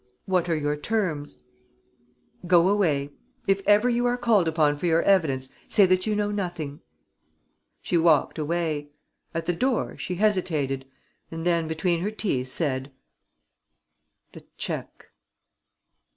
[0.25, 1.37] "What are your terms?"
[2.47, 3.11] "Go away.
[3.45, 6.79] If ever you are called upon for your evidence, say that you know nothing."
[7.83, 8.89] She walked away.
[9.35, 10.87] At the door, she hesitated
[11.29, 12.91] and then, between her teeth, said:
[14.31, 15.11] "The cheque."